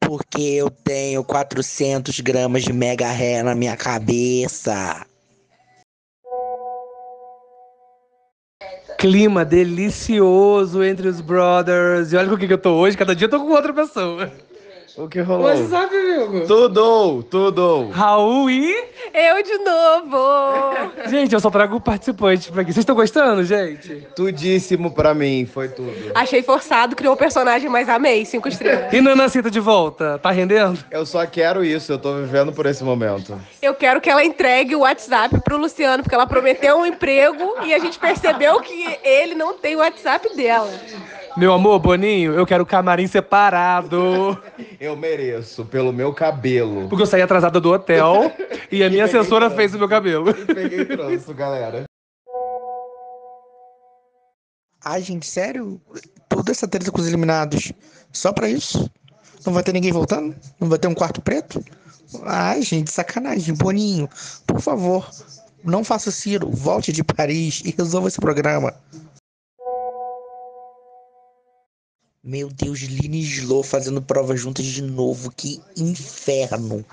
Porque 0.09 0.41
eu 0.41 0.71
tenho 0.71 1.23
400 1.23 2.19
gramas 2.21 2.63
de 2.63 2.73
mega 2.73 3.11
ré 3.11 3.43
na 3.43 3.53
minha 3.53 3.77
cabeça. 3.77 5.05
Clima 8.97 9.45
delicioso 9.45 10.83
entre 10.83 11.07
os 11.07 11.21
brothers. 11.21 12.11
E 12.11 12.17
olha 12.17 12.27
com 12.27 12.33
o 12.33 12.39
que 12.39 12.51
eu 12.51 12.57
tô 12.57 12.71
hoje, 12.71 12.97
cada 12.97 13.15
dia 13.15 13.27
eu 13.27 13.29
tô 13.29 13.39
com 13.39 13.51
outra 13.51 13.71
pessoa. 13.71 14.31
O 14.97 15.07
que 15.07 15.21
rolou? 15.21 15.45
WhatsApp, 15.45 15.95
amigo. 15.95 16.47
Tudo, 16.47 17.23
tudo. 17.23 17.89
Raul 17.89 18.49
e... 18.49 18.75
Eu 19.13 19.41
de 19.41 19.57
novo! 19.59 21.09
Gente, 21.09 21.33
eu 21.33 21.39
só 21.39 21.49
trago 21.49 21.79
participantes 21.79 22.49
pra 22.49 22.61
aqui. 22.61 22.71
Vocês 22.71 22.83
estão 22.83 22.95
gostando, 22.95 23.43
gente? 23.43 24.07
Tudíssimo 24.15 24.91
pra 24.91 25.13
mim, 25.13 25.47
foi 25.51 25.69
tudo. 25.69 26.11
Achei 26.13 26.43
forçado, 26.43 26.95
criou 26.95 27.13
um 27.13 27.17
personagem, 27.17 27.69
mas 27.69 27.89
amei, 27.89 28.25
cinco 28.25 28.47
estrelas. 28.47 28.93
E 28.93 29.01
Nanacita 29.01 29.49
de 29.49 29.59
volta? 29.59 30.19
Tá 30.19 30.31
rendendo? 30.31 30.83
Eu 30.91 31.05
só 31.05 31.25
quero 31.25 31.63
isso, 31.63 31.91
eu 31.91 31.97
tô 31.97 32.15
vivendo 32.15 32.51
por 32.51 32.65
esse 32.65 32.83
momento. 32.83 33.39
Eu 33.61 33.73
quero 33.73 33.99
que 34.01 34.09
ela 34.09 34.23
entregue 34.23 34.75
o 34.75 34.81
WhatsApp 34.81 35.39
pro 35.41 35.57
Luciano, 35.57 36.03
porque 36.03 36.15
ela 36.15 36.27
prometeu 36.27 36.77
um 36.77 36.85
emprego 36.85 37.55
e 37.63 37.73
a 37.73 37.79
gente 37.79 37.97
percebeu 37.97 38.59
que 38.59 38.97
ele 39.03 39.33
não 39.33 39.53
tem 39.53 39.75
o 39.75 39.79
WhatsApp 39.79 40.35
dela. 40.35 40.69
Meu 41.37 41.53
amor, 41.53 41.79
Boninho, 41.79 42.33
eu 42.33 42.45
quero 42.45 42.65
camarim 42.65 43.07
separado. 43.07 44.37
Eu 44.79 44.95
mereço, 44.95 45.63
pelo 45.65 45.93
meu 45.93 46.13
cabelo. 46.13 46.89
Porque 46.89 47.03
eu 47.03 47.07
saí 47.07 47.21
atrasada 47.21 47.59
do 47.59 47.71
hotel 47.71 48.31
e 48.71 48.83
a 48.83 48.89
minha 48.89 49.05
assessora 49.05 49.45
trânsito. 49.45 49.55
fez 49.55 49.75
o 49.75 49.79
meu 49.79 49.87
cabelo. 49.87 50.31
E 50.31 50.45
peguei 50.45 50.85
trânsito, 50.85 51.33
galera. 51.33 51.83
Ai, 54.83 55.01
gente, 55.01 55.25
sério? 55.27 55.79
Toda 56.27 56.51
essa 56.51 56.67
treta 56.67 56.91
com 56.91 56.99
os 56.99 57.07
eliminados. 57.07 57.71
Só 58.11 58.33
pra 58.33 58.49
isso? 58.49 58.89
Não 59.45 59.53
vai 59.53 59.63
ter 59.63 59.73
ninguém 59.73 59.91
voltando? 59.91 60.35
Não 60.59 60.67
vai 60.67 60.79
ter 60.79 60.87
um 60.87 60.95
quarto 60.95 61.21
preto? 61.21 61.63
Ai, 62.23 62.61
gente, 62.61 62.91
sacanagem. 62.91 63.53
Boninho, 63.53 64.09
por 64.47 64.59
favor, 64.59 65.09
não 65.63 65.83
faça 65.83 66.09
o 66.09 66.11
Ciro. 66.11 66.49
Volte 66.49 66.91
de 66.91 67.03
Paris 67.03 67.61
e 67.63 67.73
resolva 67.77 68.07
esse 68.07 68.19
programa. 68.19 68.73
Meu 72.29 72.47
Deus, 72.47 72.81
Lina 72.81 73.15
e 73.15 73.23
Slo 73.23 73.63
fazendo 73.63 74.03
prova 74.03 74.37
juntas 74.37 74.63
de 74.63 74.83
novo. 74.83 75.31
Que 75.31 75.59
inferno. 75.75 76.85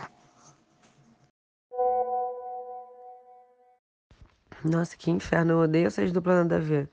Nossa, 4.64 4.96
que 4.96 5.10
inferno. 5.10 5.52
Eu 5.52 5.58
odeio 5.58 5.88
essas 5.88 6.10
duplas 6.10 6.38
nada 6.38 6.56
a 6.56 6.58
ver. 6.58 6.88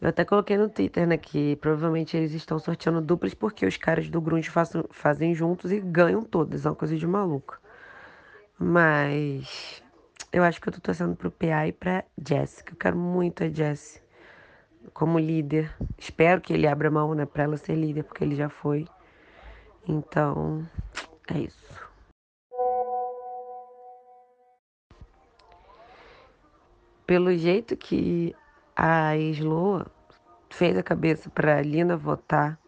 Eu 0.00 0.08
até 0.08 0.24
coloquei 0.24 0.56
no 0.56 0.70
Twitter, 0.70 1.06
né, 1.06 1.18
que 1.18 1.56
provavelmente 1.56 2.16
eles 2.16 2.32
estão 2.32 2.58
sorteando 2.58 3.02
duplas 3.02 3.34
porque 3.34 3.66
os 3.66 3.76
caras 3.76 4.08
do 4.08 4.22
Grunge 4.22 4.48
façam- 4.48 4.86
fazem 4.90 5.34
juntos 5.34 5.70
e 5.70 5.80
ganham 5.80 6.22
todas. 6.24 6.64
É 6.64 6.70
uma 6.70 6.74
coisa 6.74 6.96
de 6.96 7.06
maluco. 7.06 7.60
Mas 8.58 9.82
eu 10.32 10.42
acho 10.42 10.58
que 10.62 10.68
eu 10.70 10.72
tô 10.72 10.80
torcendo 10.80 11.14
pro 11.14 11.30
PA 11.30 11.68
e 11.68 11.72
pra 11.72 12.04
Jessica. 12.26 12.72
Eu 12.72 12.78
quero 12.78 12.96
muito 12.96 13.44
a 13.44 13.50
Jessie 13.50 14.00
como 14.92 15.18
líder. 15.18 15.74
Espero 15.98 16.40
que 16.40 16.52
ele 16.52 16.66
abra 16.66 16.90
mão, 16.90 17.14
né, 17.14 17.26
pra 17.26 17.44
ela 17.44 17.56
ser 17.56 17.74
líder, 17.74 18.04
porque 18.04 18.24
ele 18.24 18.34
já 18.34 18.48
foi. 18.48 18.86
Então, 19.86 20.66
é 21.28 21.38
isso. 21.38 21.90
Pelo 27.06 27.34
jeito 27.36 27.76
que 27.76 28.34
a 28.76 29.16
Sloa 29.16 29.86
fez 30.48 30.76
a 30.76 30.82
cabeça 30.82 31.28
pra 31.28 31.60
Lina 31.60 31.96
votar 31.96 32.58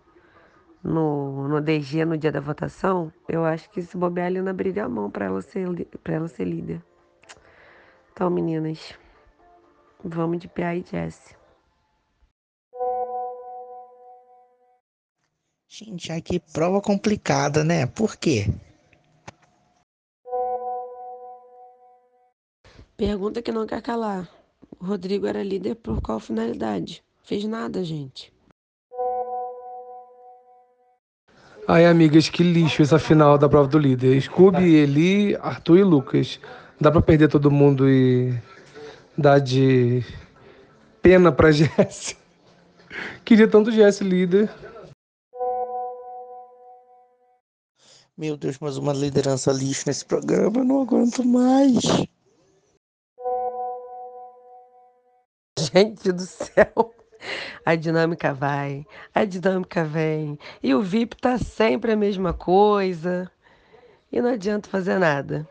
no, 0.82 1.46
no 1.46 1.60
DG 1.60 2.04
no 2.04 2.18
dia 2.18 2.32
da 2.32 2.40
votação, 2.40 3.12
eu 3.28 3.44
acho 3.44 3.70
que 3.70 3.80
se 3.82 3.96
bobear, 3.96 4.26
a 4.26 4.30
Lina 4.30 4.50
abriria 4.50 4.84
a 4.84 4.88
mão 4.88 5.10
pra 5.10 5.26
ela 5.26 5.40
ser, 5.40 5.66
ela 6.04 6.28
ser 6.28 6.44
líder. 6.44 6.82
Então, 8.12 8.28
meninas, 8.28 8.98
vamos 10.04 10.38
de 10.38 10.48
PA 10.48 10.74
e 10.74 10.84
Jessie. 10.84 11.41
Gente, 15.74 16.12
ai, 16.12 16.20
que 16.20 16.38
prova 16.38 16.82
complicada, 16.82 17.64
né? 17.64 17.86
Por 17.86 18.14
quê? 18.14 18.46
Pergunta 22.94 23.40
que 23.40 23.50
não 23.50 23.66
quer 23.66 23.80
calar. 23.80 24.28
O 24.78 24.84
Rodrigo 24.84 25.26
era 25.26 25.42
líder 25.42 25.76
por 25.76 26.02
qual 26.02 26.20
finalidade? 26.20 27.02
Fez 27.22 27.46
nada, 27.46 27.82
gente. 27.82 28.30
Ai, 31.66 31.86
amigas, 31.86 32.28
que 32.28 32.42
lixo 32.42 32.82
essa 32.82 32.98
final 32.98 33.38
da 33.38 33.48
prova 33.48 33.66
do 33.66 33.78
líder. 33.78 34.20
Scooby, 34.20 34.74
Eli, 34.74 35.36
Arthur 35.36 35.78
e 35.78 35.84
Lucas. 35.84 36.38
Dá 36.78 36.90
pra 36.90 37.00
perder 37.00 37.28
todo 37.28 37.50
mundo 37.50 37.88
e 37.88 38.38
dar 39.16 39.38
de 39.38 40.04
pena 41.00 41.32
pra 41.32 41.48
Jess. 41.50 42.14
Queria 43.24 43.48
tanto 43.48 43.72
Jess 43.72 44.02
líder. 44.02 44.50
Meu 48.16 48.36
Deus, 48.36 48.58
mas 48.60 48.76
uma 48.76 48.92
liderança 48.92 49.50
lixo 49.52 49.84
nesse 49.86 50.04
programa, 50.04 50.58
eu 50.58 50.64
não 50.64 50.82
aguento 50.82 51.24
mais. 51.24 51.80
Gente 55.58 56.12
do 56.12 56.22
céu. 56.22 56.94
A 57.64 57.74
dinâmica 57.74 58.34
vai, 58.34 58.84
a 59.14 59.24
dinâmica 59.24 59.84
vem. 59.84 60.38
E 60.62 60.74
o 60.74 60.82
VIP 60.82 61.16
tá 61.16 61.38
sempre 61.38 61.92
a 61.92 61.96
mesma 61.96 62.34
coisa. 62.34 63.30
E 64.10 64.20
não 64.20 64.30
adianta 64.30 64.68
fazer 64.68 64.98
nada. 64.98 65.48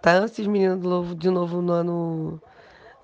Tá 0.00 0.24
esses 0.24 0.46
meninos 0.46 0.80
de 0.80 0.86
novo, 0.86 1.14
de 1.14 1.30
novo 1.30 1.60
no, 1.60 1.82
no, 1.82 2.42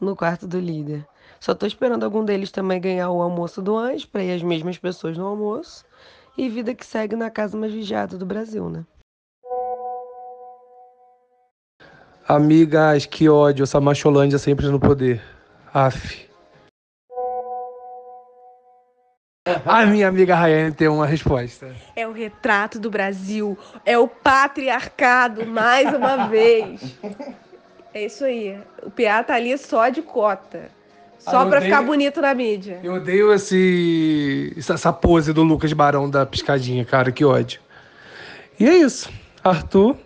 no 0.00 0.14
quarto 0.14 0.46
do 0.46 0.60
líder. 0.60 1.04
Só 1.40 1.54
tô 1.54 1.66
esperando 1.66 2.04
algum 2.04 2.24
deles 2.24 2.52
também 2.52 2.80
ganhar 2.80 3.10
o 3.10 3.20
almoço 3.20 3.60
do 3.60 3.76
anjo, 3.76 4.06
pra 4.06 4.22
ir 4.22 4.32
as 4.32 4.42
mesmas 4.42 4.78
pessoas 4.78 5.18
no 5.18 5.26
almoço. 5.26 5.84
E 6.36 6.48
vida 6.48 6.74
que 6.74 6.84
segue 6.84 7.14
na 7.14 7.30
casa 7.30 7.56
mais 7.56 7.72
vigiada 7.72 8.16
do 8.16 8.24
Brasil, 8.24 8.68
né? 8.70 8.84
Amigas, 12.26 13.04
que 13.04 13.28
ódio, 13.28 13.64
essa 13.64 13.80
macholândia 13.80 14.38
sempre 14.38 14.66
no 14.68 14.80
poder. 14.80 15.22
Aff. 15.74 16.28
A 19.66 19.84
minha 19.84 20.08
amiga 20.08 20.34
Rayane 20.34 20.72
tem 20.72 20.88
uma 20.88 21.04
resposta. 21.04 21.74
É 21.96 22.06
o 22.06 22.12
retrato 22.12 22.78
do 22.78 22.90
Brasil, 22.90 23.58
é 23.84 23.98
o 23.98 24.06
patriarcado, 24.06 25.44
mais 25.46 25.92
uma 25.92 26.28
vez. 26.28 26.80
É 27.94 28.06
isso 28.06 28.24
aí. 28.24 28.58
O 28.82 28.90
PA 28.90 29.22
tá 29.22 29.34
ali 29.34 29.56
só 29.58 29.90
de 29.90 30.00
cota. 30.00 30.70
Só 31.24 31.42
Ah, 31.42 31.46
pra 31.46 31.60
dei- 31.60 31.68
ficar 31.70 31.82
bonito 31.82 32.20
na 32.20 32.34
mídia. 32.34 32.80
Eu 32.82 32.94
odeio 32.94 33.32
esse, 33.32 34.52
essa- 34.56 34.92
pose 34.92 35.32
do 35.32 35.42
Lucas 35.42 35.72
Barão 35.72 36.10
da 36.10 36.26
piscadinha, 36.26 36.84
cara, 36.84 37.12
que 37.12 37.24
ódio. 37.24 37.60
E 38.58 38.66
é 38.68 38.76
isso. 38.78 39.08
Arthur 39.42 39.96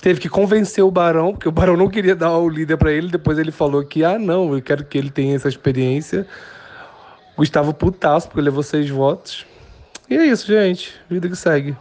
teve 0.00 0.20
que 0.20 0.28
convencer 0.28 0.82
o 0.82 0.90
Barão, 0.90 1.32
porque 1.32 1.48
o 1.48 1.52
Barão 1.52 1.76
não 1.76 1.88
queria 1.88 2.16
dar 2.16 2.36
o 2.38 2.48
líder 2.48 2.76
pra 2.78 2.90
ele. 2.90 3.08
Depois 3.08 3.38
ele 3.38 3.52
falou 3.52 3.84
que, 3.84 4.02
ah, 4.04 4.18
não, 4.18 4.54
eu 4.54 4.62
quero 4.62 4.84
que 4.84 4.96
ele 4.96 5.10
tenha 5.10 5.36
essa 5.36 5.48
experiência. 5.48 6.26
Gustavo 7.36 7.74
putaço, 7.74 8.28
porque 8.28 8.40
levou 8.40 8.62
seis 8.62 8.88
votos. 8.88 9.46
E 10.08 10.16
é 10.16 10.24
isso, 10.26 10.46
gente. 10.46 10.94
Vida 11.10 11.28
que 11.28 11.36
segue. 11.36 11.76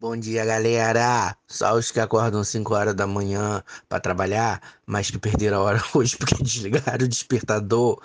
Bom 0.00 0.16
dia, 0.16 0.46
galera. 0.46 1.36
Só 1.46 1.74
os 1.76 1.90
que 1.90 2.00
acordam 2.00 2.42
5 2.42 2.74
horas 2.74 2.94
da 2.94 3.06
manhã 3.06 3.62
pra 3.86 4.00
trabalhar, 4.00 4.62
mas 4.86 5.10
que 5.10 5.18
perderam 5.18 5.58
a 5.58 5.60
hora 5.60 5.84
hoje 5.94 6.16
porque 6.16 6.42
desligaram 6.42 7.04
o 7.04 7.08
despertador. 7.08 8.00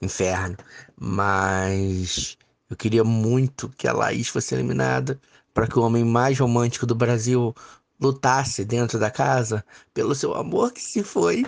Inferno. 0.00 0.56
Mas 0.96 2.38
eu 2.70 2.76
queria 2.76 3.02
muito 3.02 3.68
que 3.70 3.88
a 3.88 3.92
Laís 3.92 4.28
fosse 4.28 4.54
eliminada 4.54 5.20
para 5.52 5.66
que 5.66 5.76
o 5.76 5.82
homem 5.82 6.04
mais 6.04 6.38
romântico 6.38 6.86
do 6.86 6.94
Brasil 6.94 7.52
lutasse 8.00 8.64
dentro 8.64 8.96
da 8.96 9.10
casa 9.10 9.64
pelo 9.92 10.14
seu 10.14 10.32
amor 10.32 10.72
que 10.72 10.80
se 10.80 11.02
foi. 11.02 11.44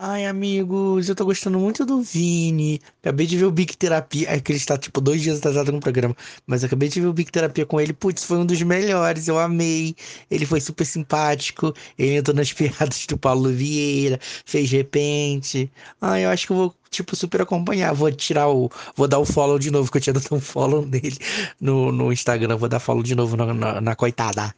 Ai, 0.00 0.26
amigos, 0.26 1.08
eu 1.08 1.14
tô 1.16 1.24
gostando 1.24 1.58
muito 1.58 1.84
do 1.84 2.00
Vini. 2.00 2.80
Acabei 3.02 3.26
de 3.26 3.36
ver 3.36 3.46
o 3.46 3.50
Big 3.50 3.76
Terapia. 3.76 4.30
É 4.30 4.40
que 4.40 4.52
ele 4.52 4.56
está, 4.58 4.78
tipo, 4.78 5.00
dois 5.00 5.20
dias 5.20 5.38
atrasado 5.38 5.72
no 5.72 5.80
programa. 5.80 6.14
Mas 6.46 6.62
acabei 6.62 6.88
de 6.88 7.00
ver 7.00 7.08
o 7.08 7.12
Big 7.12 7.32
Terapia 7.32 7.66
com 7.66 7.80
ele. 7.80 7.92
Putz, 7.92 8.22
foi 8.22 8.38
um 8.38 8.46
dos 8.46 8.62
melhores. 8.62 9.26
Eu 9.26 9.38
amei. 9.40 9.96
Ele 10.30 10.46
foi 10.46 10.60
super 10.60 10.84
simpático. 10.84 11.74
Ele 11.98 12.14
entrou 12.16 12.36
nas 12.36 12.52
piadas 12.54 13.06
do 13.06 13.18
Paulo 13.18 13.50
Vieira. 13.50 14.20
Fez 14.46 14.70
repente. 14.70 15.68
Ai, 16.00 16.24
eu 16.24 16.30
acho 16.30 16.46
que 16.46 16.52
eu 16.52 16.56
vou, 16.56 16.74
tipo, 16.90 17.16
super 17.16 17.42
acompanhar. 17.42 17.92
Vou 17.92 18.12
tirar 18.12 18.48
o. 18.48 18.70
Vou 18.94 19.08
dar 19.08 19.18
o 19.18 19.24
follow 19.24 19.58
de 19.58 19.70
novo, 19.70 19.90
que 19.90 19.96
eu 19.98 20.02
tinha 20.02 20.14
dado 20.14 20.32
um 20.32 20.40
follow 20.40 20.86
nele 20.86 21.18
no, 21.60 21.90
no 21.90 22.12
Instagram. 22.12 22.56
Vou 22.56 22.68
dar 22.68 22.78
follow 22.78 23.02
de 23.02 23.16
novo 23.16 23.36
na, 23.36 23.52
na, 23.52 23.80
na 23.80 23.96
coitada. 23.96 24.54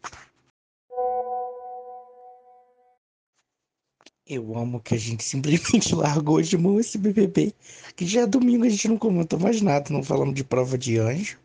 Eu 4.30 4.56
amo 4.56 4.78
que 4.80 4.94
a 4.94 4.98
gente 4.98 5.24
simplesmente 5.24 5.92
largou 5.96 6.40
de 6.40 6.56
mão 6.56 6.78
esse 6.78 6.96
BBB. 6.96 7.52
Que 7.96 8.06
já 8.06 8.20
é 8.20 8.26
domingo, 8.26 8.64
a 8.64 8.68
gente 8.68 8.86
não 8.86 8.96
comentou 8.96 9.40
mais 9.40 9.60
nada. 9.60 9.92
Não 9.92 10.04
falamos 10.04 10.34
de 10.34 10.44
prova 10.44 10.78
de 10.78 10.98
anjo. 10.98 11.36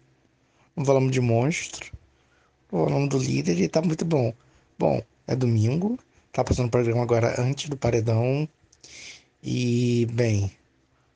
Não 0.75 0.85
falamos 0.85 1.11
de 1.11 1.19
monstro. 1.19 1.91
Não 2.71 2.85
falamos 2.85 3.09
do 3.09 3.17
líder 3.17 3.59
e 3.59 3.67
tá 3.67 3.81
muito 3.81 4.05
bom. 4.05 4.31
Bom, 4.77 5.01
é 5.25 5.35
domingo. 5.35 5.97
Tá 6.31 6.43
passando 6.43 6.67
o 6.67 6.71
programa 6.71 7.01
agora 7.01 7.41
antes 7.41 7.67
do 7.69 7.75
paredão. 7.75 8.47
E, 9.41 10.07
bem, 10.13 10.51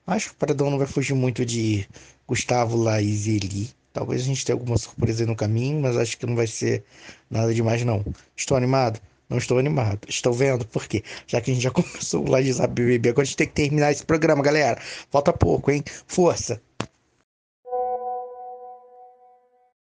Acho 0.09 0.29
que 0.29 0.35
o 0.35 0.37
paredão 0.37 0.71
não 0.71 0.79
vai 0.79 0.87
fugir 0.87 1.13
muito 1.13 1.45
de 1.45 1.87
Gustavo, 2.27 2.75
Laís 2.75 3.27
e 3.27 3.35
Eli. 3.35 3.69
Talvez 3.93 4.23
a 4.23 4.25
gente 4.25 4.43
tenha 4.43 4.55
alguma 4.55 4.75
surpresa 4.75 5.21
aí 5.21 5.27
no 5.27 5.35
caminho, 5.35 5.79
mas 5.79 5.95
acho 5.97 6.17
que 6.17 6.25
não 6.25 6.35
vai 6.35 6.47
ser 6.47 6.83
nada 7.29 7.53
demais, 7.53 7.85
não. 7.85 8.03
Estou 8.35 8.57
animado? 8.57 8.99
Não 9.29 9.37
estou 9.37 9.59
animado. 9.59 9.99
Estou 10.07 10.33
vendo? 10.33 10.65
Por 10.65 10.87
quê? 10.87 11.03
Já 11.27 11.39
que 11.39 11.51
a 11.51 11.53
gente 11.53 11.63
já 11.63 11.69
começou 11.71 12.25
o 12.25 12.29
Laje 12.29 12.53
Sabe 12.53 12.81
BBB, 12.81 13.09
agora 13.09 13.21
a 13.21 13.25
gente 13.25 13.37
tem 13.37 13.47
que 13.47 13.53
terminar 13.53 13.91
esse 13.91 14.03
programa, 14.03 14.41
galera. 14.41 14.81
Falta 15.11 15.31
pouco, 15.31 15.69
hein? 15.69 15.83
Força! 16.07 16.59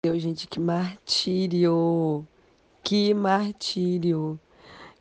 Meu, 0.04 0.18
gente, 0.18 0.48
que 0.48 0.60
martírio! 0.60 2.26
Que 2.84 3.14
martírio! 3.14 4.40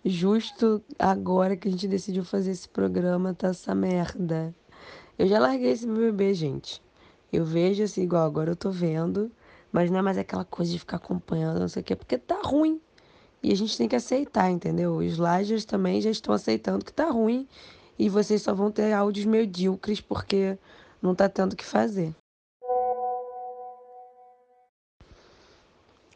Justo 0.04 0.82
agora 0.98 1.56
que 1.56 1.68
a 1.68 1.70
gente 1.70 1.88
decidiu 1.88 2.24
fazer 2.24 2.50
esse 2.50 2.68
programa, 2.68 3.34
tá 3.34 3.48
essa 3.48 3.74
merda. 3.74 4.54
Eu 5.18 5.26
já 5.26 5.38
larguei 5.38 5.70
esse 5.70 5.86
BBB, 5.86 6.34
gente. 6.34 6.82
Eu 7.32 7.44
vejo 7.44 7.82
assim, 7.82 8.02
igual 8.02 8.26
agora 8.26 8.50
eu 8.50 8.56
tô 8.56 8.70
vendo, 8.70 9.30
mas 9.72 9.90
não 9.90 9.98
é 9.98 10.02
mais 10.02 10.18
aquela 10.18 10.44
coisa 10.44 10.70
de 10.70 10.78
ficar 10.78 10.96
acompanhando, 10.96 11.60
não 11.60 11.68
sei 11.68 11.80
o 11.80 11.84
quê, 11.84 11.96
porque 11.96 12.18
tá 12.18 12.40
ruim. 12.42 12.80
E 13.42 13.52
a 13.52 13.56
gente 13.56 13.76
tem 13.76 13.88
que 13.88 13.96
aceitar, 13.96 14.50
entendeu? 14.50 14.96
Os 14.96 15.16
Lagers 15.16 15.64
também 15.64 16.00
já 16.00 16.10
estão 16.10 16.34
aceitando 16.34 16.84
que 16.84 16.92
tá 16.92 17.08
ruim 17.10 17.46
e 17.98 18.08
vocês 18.08 18.42
só 18.42 18.54
vão 18.54 18.70
ter 18.70 18.92
áudios 18.92 19.26
medíocres 19.26 20.00
porque 20.00 20.58
não 21.00 21.14
tá 21.14 21.28
tendo 21.28 21.52
o 21.52 21.56
que 21.56 21.64
fazer. 21.64 22.14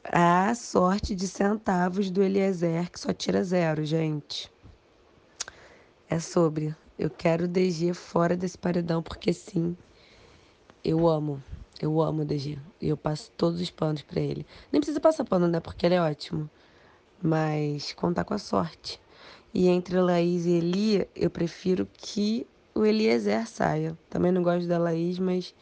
A 0.04 0.54
sorte 0.54 1.14
de 1.14 1.28
centavos 1.28 2.10
do 2.10 2.22
Eliezer 2.22 2.90
que 2.90 2.98
só 2.98 3.12
tira 3.12 3.42
zero, 3.44 3.84
gente. 3.84 4.50
É 6.10 6.18
sobre. 6.18 6.74
Eu 6.98 7.08
quero 7.08 7.44
o 7.44 7.48
DG 7.48 7.94
fora 7.94 8.36
desse 8.36 8.58
paredão 8.58 9.02
porque 9.02 9.32
sim, 9.32 9.76
eu 10.84 11.08
amo. 11.08 11.42
Eu 11.80 12.00
amo 12.00 12.22
o 12.22 12.24
DG. 12.24 12.58
E 12.80 12.88
eu 12.88 12.96
passo 12.96 13.30
todos 13.36 13.60
os 13.60 13.70
panos 13.70 14.02
pra 14.02 14.20
ele. 14.20 14.46
Nem 14.70 14.80
precisa 14.80 15.00
passar 15.00 15.24
pano, 15.24 15.48
né? 15.48 15.58
Porque 15.58 15.86
ele 15.86 15.94
é 15.94 16.00
ótimo. 16.00 16.50
Mas 17.22 17.92
contar 17.92 18.24
com 18.24 18.34
a 18.34 18.38
sorte. 18.38 19.00
E 19.54 19.68
entre 19.68 20.00
Laís 20.00 20.44
e 20.46 20.50
Eli, 20.50 21.08
eu 21.14 21.30
prefiro 21.30 21.86
que 21.92 22.46
o 22.74 22.84
Eliezer 22.84 23.46
saia. 23.46 23.96
Também 24.10 24.32
não 24.32 24.42
gosto 24.42 24.66
da 24.66 24.78
Laís, 24.78 25.18
mas 25.18 25.54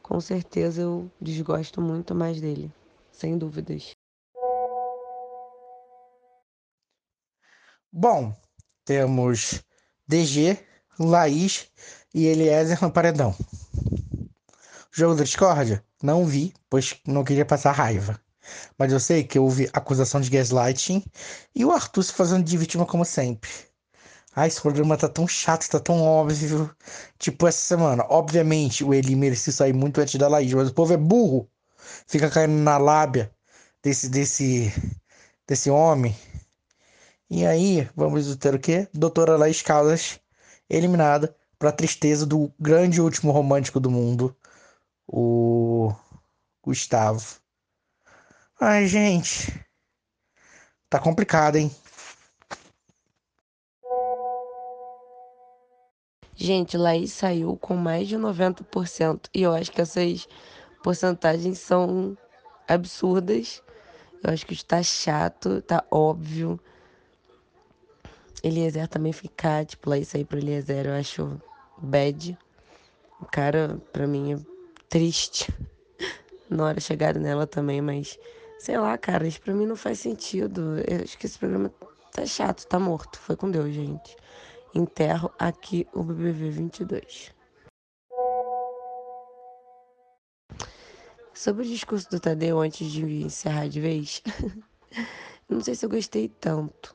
com 0.00 0.20
certeza 0.20 0.82
eu 0.82 1.10
desgosto 1.20 1.80
muito 1.80 2.14
mais 2.14 2.40
dele. 2.40 2.72
Sem 3.10 3.36
dúvidas. 3.36 3.90
Bom, 7.92 8.34
temos 8.84 9.62
DG, 10.08 10.58
Laís 10.98 11.68
e 12.14 12.26
Eliezer 12.26 12.82
no 12.82 12.90
paredão. 12.90 13.36
Jogo 14.90 15.14
da 15.14 15.24
discórdia? 15.24 15.84
Não 16.02 16.24
vi, 16.24 16.54
pois 16.70 17.00
não 17.06 17.24
queria 17.24 17.44
passar 17.44 17.72
raiva. 17.72 18.20
Mas 18.78 18.92
eu 18.92 19.00
sei 19.00 19.24
que 19.24 19.38
houve 19.38 19.68
acusação 19.72 20.20
de 20.20 20.30
gaslighting 20.30 21.04
e 21.54 21.64
o 21.64 21.72
Arthur 21.72 22.02
se 22.02 22.12
fazendo 22.12 22.44
de 22.44 22.56
vítima 22.56 22.86
como 22.86 23.04
sempre. 23.04 23.50
Ai, 24.34 24.48
esse 24.48 24.60
programa 24.60 24.96
tá 24.96 25.08
tão 25.08 25.28
chato, 25.28 25.68
tá 25.68 25.78
tão 25.78 26.02
óbvio. 26.02 26.74
Tipo, 27.18 27.46
essa 27.46 27.58
semana, 27.58 28.04
obviamente, 28.08 28.82
o 28.84 28.94
Eli 28.94 29.14
merecia 29.14 29.52
sair 29.52 29.72
muito 29.74 30.00
antes 30.00 30.14
da 30.18 30.28
Laís, 30.28 30.52
mas 30.54 30.68
o 30.68 30.74
povo 30.74 30.92
é 30.94 30.96
burro. 30.96 31.48
Fica 32.06 32.30
caindo 32.30 32.54
na 32.54 32.78
lábia 32.78 33.30
desse, 33.82 34.08
desse, 34.08 34.72
desse 35.46 35.70
homem. 35.70 36.16
E 37.28 37.44
aí, 37.46 37.88
vamos 37.96 38.36
ter 38.36 38.54
o 38.54 38.58
quê? 38.58 38.88
Doutora 38.94 39.36
Laís 39.36 39.62
Caldas, 39.62 40.20
eliminada 40.68 41.34
pra 41.58 41.72
tristeza 41.72 42.26
do 42.26 42.52
grande 42.58 43.00
último 43.00 43.32
romântico 43.32 43.80
do 43.80 43.90
mundo, 43.90 44.36
o 45.06 45.94
Gustavo. 46.62 47.41
Ai, 48.64 48.86
gente. 48.86 49.52
Tá 50.88 51.00
complicado, 51.00 51.56
hein? 51.56 51.68
Gente, 56.36 56.76
Laís 56.76 57.10
saiu 57.12 57.56
com 57.56 57.74
mais 57.74 58.06
de 58.06 58.16
90%. 58.16 59.28
E 59.34 59.42
eu 59.42 59.52
acho 59.52 59.72
que 59.72 59.80
essas 59.80 60.28
porcentagens 60.80 61.58
são 61.58 62.16
absurdas. 62.68 63.60
Eu 64.22 64.32
acho 64.32 64.46
que 64.46 64.54
está 64.54 64.80
chato, 64.80 65.60
tá 65.62 65.84
óbvio. 65.90 66.60
Eliezer 68.44 68.86
também 68.86 69.12
ficar, 69.12 69.66
tipo, 69.66 69.90
Laís 69.90 70.06
sair 70.06 70.24
pro 70.24 70.38
Eliezer, 70.38 70.86
eu 70.86 70.94
acho 70.94 71.42
bad. 71.76 72.38
O 73.20 73.26
cara, 73.26 73.80
pra 73.92 74.06
mim, 74.06 74.34
é 74.34 74.38
triste. 74.88 75.52
Na 76.48 76.66
hora 76.66 76.80
chegar 76.80 77.16
nela 77.16 77.44
também, 77.44 77.80
mas 77.80 78.16
sei 78.62 78.78
lá, 78.78 78.96
cara, 78.96 79.26
isso 79.26 79.40
pra 79.40 79.52
mim 79.52 79.66
não 79.66 79.74
faz 79.74 79.98
sentido. 79.98 80.78
Eu 80.86 81.02
acho 81.02 81.18
que 81.18 81.26
esse 81.26 81.36
programa 81.36 81.68
tá 82.12 82.24
chato, 82.24 82.64
tá 82.64 82.78
morto. 82.78 83.18
Foi 83.18 83.34
com 83.34 83.50
Deus, 83.50 83.74
gente. 83.74 84.16
Enterro 84.72 85.32
aqui 85.36 85.84
o 85.92 86.04
BBB 86.04 86.50
22. 86.50 87.34
Sobre 91.34 91.64
o 91.64 91.68
discurso 91.68 92.08
do 92.08 92.20
Tadeu 92.20 92.60
antes 92.60 92.88
de 92.88 93.04
encerrar 93.24 93.66
de 93.66 93.80
vez, 93.80 94.22
não 95.50 95.60
sei 95.60 95.74
se 95.74 95.84
eu 95.84 95.90
gostei 95.90 96.28
tanto. 96.28 96.94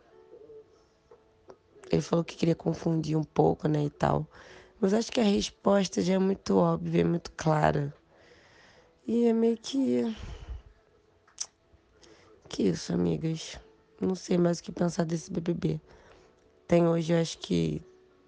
Ele 1.91 2.01
falou 2.01 2.23
que 2.23 2.38
queria 2.38 2.56
confundir 2.56 3.17
um 3.17 3.25
pouco, 3.25 3.67
né, 3.67 3.84
e 3.84 3.89
tal. 3.89 4.25
Mas 4.80 4.93
acho 4.93 5.12
que 5.12 5.19
a 5.19 5.23
resposta 5.23 6.01
já 6.01 6.13
é 6.13 6.19
muito 6.19 6.56
óbvia, 6.56 7.01
é 7.01 7.03
muito 7.03 7.30
clara. 7.34 7.93
E 9.06 9.25
é 9.25 9.34
meio 9.34 9.58
que. 9.58 10.15
Que 12.49 12.63
isso, 12.63 12.93
amigas. 12.93 13.60
Não 13.99 14.15
sei 14.15 14.38
mais 14.38 14.60
o 14.60 14.63
que 14.63 14.71
pensar 14.71 15.03
desse 15.03 15.31
BBB. 15.31 15.79
Tem 16.67 16.88
hoje, 16.88 17.13
acho 17.13 17.38
que 17.39 17.81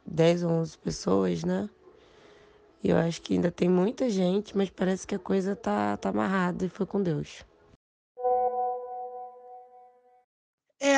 10 0.05 0.43
ou 0.43 0.51
11 0.51 0.77
pessoas, 0.77 1.43
né? 1.43 1.69
E 2.84 2.89
eu 2.89 2.97
acho 2.97 3.21
que 3.21 3.34
ainda 3.34 3.51
tem 3.51 3.69
muita 3.69 4.10
gente, 4.10 4.55
mas 4.55 4.69
parece 4.69 5.05
que 5.05 5.13
a 5.15 5.19
coisa 5.19 5.55
tá, 5.55 5.97
tá 5.97 6.10
amarrada 6.10 6.65
e 6.65 6.69
foi 6.69 6.86
com 6.86 7.01
Deus. 7.01 7.43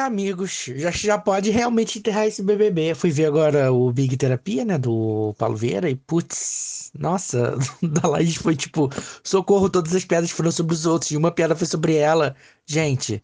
Amigos, 0.05 0.65
já, 0.75 0.91
já 0.91 1.17
pode 1.17 1.49
realmente 1.49 1.99
enterrar 1.99 2.25
esse 2.27 2.41
BBB. 2.41 2.95
Fui 2.95 3.11
ver 3.11 3.25
agora 3.25 3.71
o 3.71 3.91
Big 3.91 4.17
Terapia, 4.17 4.65
né, 4.65 4.77
do 4.77 5.33
Paulo 5.37 5.55
Vieira, 5.55 5.89
e 5.89 5.95
putz, 5.95 6.91
nossa, 6.97 7.57
da 7.81 8.07
Laís 8.07 8.35
foi 8.35 8.55
tipo, 8.55 8.89
socorro, 9.23 9.69
todas 9.69 9.95
as 9.95 10.05
piadas 10.05 10.31
foram 10.31 10.51
sobre 10.51 10.73
os 10.73 10.85
outros, 10.85 11.11
e 11.11 11.17
uma 11.17 11.31
piada 11.31 11.55
foi 11.55 11.67
sobre 11.67 11.95
ela. 11.95 12.35
Gente, 12.65 13.23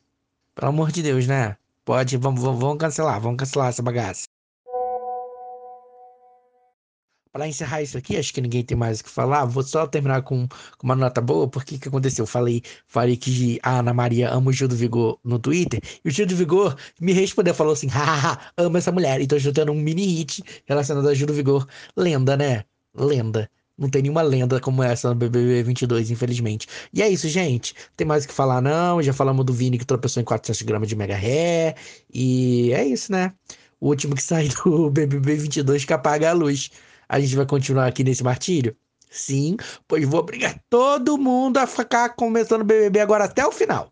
pelo 0.56 0.70
amor 0.70 0.92
de 0.92 1.02
Deus, 1.04 1.28
né? 1.28 1.58
Pode, 1.86 2.18
vamos, 2.18 2.42
vamos, 2.42 2.60
vamos 2.60 2.78
cancelar, 2.78 3.22
vamos 3.22 3.38
cancelar 3.38 3.70
essa 3.70 3.82
bagaça. 3.82 4.27
Para 7.38 7.48
encerrar 7.48 7.84
isso 7.84 7.96
aqui, 7.96 8.18
acho 8.18 8.34
que 8.34 8.42
ninguém 8.42 8.64
tem 8.64 8.76
mais 8.76 9.00
o 9.00 9.04
que 9.04 9.12
falar. 9.12 9.46
Vou 9.46 9.62
só 9.62 9.86
terminar 9.86 10.24
com, 10.24 10.48
com 10.48 10.88
uma 10.88 10.96
nota 10.96 11.22
boa, 11.22 11.48
porque 11.48 11.76
o 11.76 11.80
que 11.80 11.88
aconteceu? 11.88 12.26
Falei, 12.26 12.64
falei 12.88 13.16
que 13.16 13.60
a 13.62 13.78
Ana 13.78 13.94
Maria 13.94 14.32
ama 14.32 14.50
o 14.50 14.52
Gil 14.52 14.68
do 14.68 14.76
Vigor 14.76 15.20
no 15.24 15.38
Twitter, 15.38 15.80
e 16.04 16.10
o 16.10 16.12
Gil 16.12 16.26
do 16.26 16.36
Vigor 16.36 16.76
me 17.00 17.14
respondeu, 17.14 17.54
falou 17.54 17.74
assim: 17.74 17.86
hahaha, 17.90 18.40
amo 18.58 18.76
essa 18.76 18.92
mulher. 18.92 19.22
Então 19.22 19.38
estou 19.38 19.54
tendo 19.54 19.72
um 19.72 19.76
mini 19.76 20.04
hit 20.04 20.44
relacionado 20.66 21.08
a 21.08 21.14
Gil 21.14 21.28
do 21.28 21.34
Vigor. 21.34 21.68
Lenda, 21.96 22.36
né? 22.36 22.64
Lenda. 22.96 23.48
Não 23.78 23.88
tem 23.88 24.02
nenhuma 24.02 24.24
lenda 24.24 24.60
como 24.60 24.82
essa 24.82 25.10
no 25.10 25.14
BBB 25.14 25.62
22, 25.62 26.10
infelizmente. 26.10 26.66
E 26.92 27.04
é 27.04 27.08
isso, 27.08 27.30
gente. 27.30 27.76
Tem 27.96 28.08
mais 28.08 28.26
o 28.26 28.28
que 28.30 28.34
falar, 28.34 28.62
não. 28.64 29.00
Já 29.00 29.14
falamos 29.14 29.46
do 29.46 29.54
Vini 29.54 29.78
que 29.78 29.86
tropeçou 29.86 30.22
em 30.22 30.26
400 30.26 30.64
gramas 30.64 30.90
de 30.90 30.96
mega 30.96 31.16
ré. 31.16 31.76
E 32.12 32.74
é 32.74 32.84
isso, 32.84 33.12
né? 33.12 33.32
O 33.80 33.90
último 33.90 34.16
que 34.16 34.24
sai 34.24 34.48
do 34.48 34.90
BBB 34.90 35.36
22 35.36 35.86
que 35.86 35.94
apaga 35.94 36.32
a 36.32 36.34
luz. 36.34 36.72
A 37.10 37.20
gente 37.20 37.36
vai 37.36 37.46
continuar 37.46 37.88
aqui 37.88 38.04
nesse 38.04 38.24
martírio? 38.24 38.76
Sim, 39.10 39.58
pois 39.88 40.08
vou 40.08 40.20
obrigar 40.20 40.62
todo 40.70 41.18
mundo 41.18 41.58
a 41.58 41.68
ficar 41.68 42.10
começando 42.10 42.62
o 42.62 42.66
BBB 42.66 43.00
agora 43.00 43.24
até 43.24 43.46
o 43.46 43.52
final. 43.52 43.92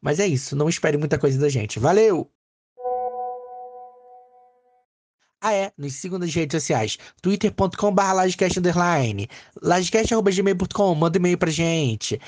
Mas 0.00 0.20
é 0.20 0.26
isso, 0.26 0.56
não 0.56 0.68
espere 0.68 0.96
muita 0.96 1.18
coisa 1.18 1.38
da 1.38 1.48
gente. 1.48 1.78
Valeu! 1.78 2.30
Ah, 5.40 5.52
é, 5.52 5.72
nos 5.78 5.94
sigam 5.94 6.18
nas 6.18 6.34
redes 6.34 6.60
sociais, 6.60 6.98
twitter.com.br 7.22 8.12
lagecast, 8.12 8.58
lagecast.gmail.com, 9.62 10.94
manda 10.96 11.16
e-mail 11.16 11.38
pra 11.38 11.48
gente, 11.48 12.20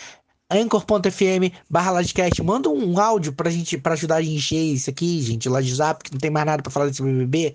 anchor.fm 0.49 1.53
barra 1.69 2.01
manda 2.45 2.69
um 2.69 3.01
áudio 3.01 3.33
pra 3.33 3.51
gente, 3.51 3.77
pra 3.79 3.95
ajudar 3.95 4.17
a 4.17 4.23
encher 4.23 4.63
isso 4.63 4.91
aqui, 4.91 5.21
gente, 5.23 5.49
o 5.49 5.53
Lagezap, 5.53 6.05
que 6.05 6.13
não 6.13 6.21
tem 6.21 6.31
mais 6.31 6.47
nada 6.47 6.63
pra 6.63 6.71
falar 6.71 6.87
desse 6.87 7.03
BBB, 7.03 7.55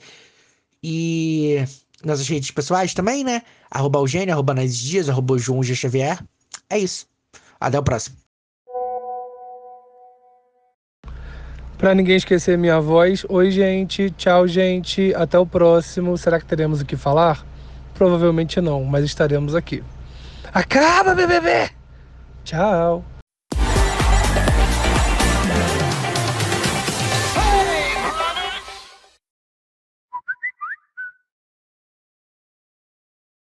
e 0.83 1.63
nas 2.03 2.27
redes 2.27 2.51
pessoais 2.51 2.93
também, 2.93 3.23
né, 3.23 3.41
arroba 3.69 3.99
Eugênio, 3.99 4.33
arroba 4.33 4.53
Nas 4.53 4.75
Dias, 4.75 5.09
arroba 5.09 5.37
João 5.37 5.63
G. 5.63 5.75
Xavier, 5.75 6.19
é 6.69 6.77
isso, 6.77 7.07
até 7.59 7.79
o 7.79 7.83
próximo. 7.83 8.17
Pra 11.77 11.93
ninguém 11.93 12.15
esquecer 12.15 12.57
minha 12.57 12.79
voz, 12.79 13.25
oi 13.27 13.51
gente, 13.51 14.09
tchau 14.11 14.47
gente, 14.47 15.13
até 15.13 15.37
o 15.37 15.45
próximo. 15.45 16.17
Será 16.17 16.39
que 16.39 16.45
teremos 16.45 16.79
o 16.79 16.85
que 16.85 16.95
falar? 16.95 17.45
Provavelmente 17.93 18.61
não, 18.61 18.83
mas 18.85 19.03
estaremos 19.03 19.53
aqui. 19.53 19.83
Acaba, 20.53 21.13
BBB! 21.13 21.69
Tchau! 22.45 23.03